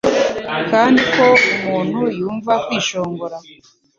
[0.69, 1.27] kandi ko
[1.61, 3.37] umuntu yumva kwishongora